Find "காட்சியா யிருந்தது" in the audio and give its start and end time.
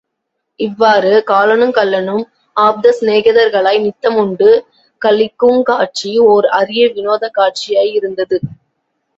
7.39-8.39